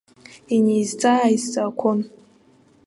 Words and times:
Инеизҵаа-ааизҵаақәон. 0.55 1.99